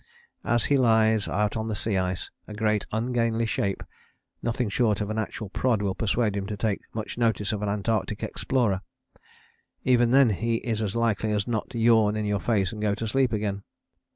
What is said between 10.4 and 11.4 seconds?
is as likely